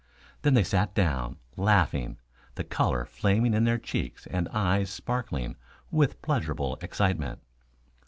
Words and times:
Then 0.41 0.55
they 0.55 0.63
sat 0.63 0.95
down, 0.95 1.37
laughing, 1.55 2.17
the 2.55 2.63
color 2.63 3.05
flaming 3.05 3.53
in 3.53 3.65
their 3.65 3.77
cheeks 3.77 4.25
and 4.25 4.49
eyes 4.49 4.89
sparkling 4.89 5.55
with 5.91 6.23
pleasurable 6.23 6.75
excitement. 6.81 7.39